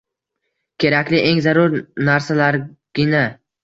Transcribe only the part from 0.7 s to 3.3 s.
Kerakli, eng zarur narsalargina